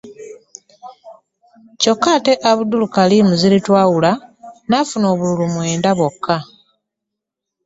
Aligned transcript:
Kyokka 1.79 2.07
ate 2.17 2.33
Abdul 2.51 2.83
Kalim 2.95 3.27
Ziritwawula 3.39 4.11
nafuna 4.69 5.05
obululu 5.13 5.43
mwenda 5.55 5.89
bwokka 5.97 6.37